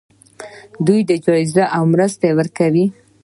[0.85, 2.85] دوی جایزې او مرستې ورکوي.